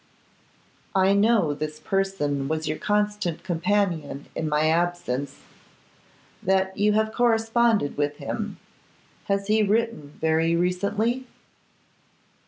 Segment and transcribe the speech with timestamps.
[0.95, 5.41] 'I know this person was your constant companion in my absence;
[6.41, 8.57] that you have corresponded with him.
[9.25, 11.27] Has he written very recently?